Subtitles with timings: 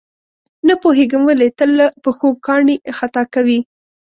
[0.67, 3.59] نه پوهېږم ولې تل له پښو کاڼي خطا کوي.